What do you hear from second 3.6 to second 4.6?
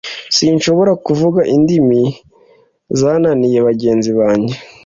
bagenzi banjye